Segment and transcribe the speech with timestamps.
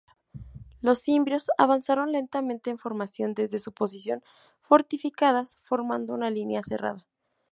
[0.81, 4.23] Los cimbrios avanzaron lentamente en formación desde sus posiciones
[4.63, 7.05] fortificadas, formando una línea cerrada.